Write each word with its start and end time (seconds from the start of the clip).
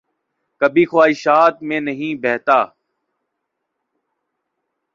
کبھی 0.61 0.85
خواہشات 0.85 1.61
میں 1.63 1.79
نہیں 1.79 2.21
بہتا 2.21 2.59